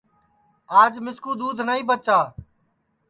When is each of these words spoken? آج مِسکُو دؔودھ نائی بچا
آج 0.81 0.93
مِسکُو 1.05 1.31
دؔودھ 1.39 1.61
نائی 1.67 1.83
بچا 1.89 2.19